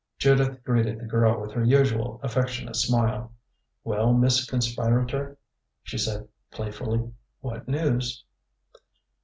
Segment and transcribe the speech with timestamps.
[0.17, 3.31] Judith greeted the girl with her usual affectionate smile.
[3.83, 5.37] "Well, Miss Conspirator,"
[5.83, 8.23] she said playfully, "what news?"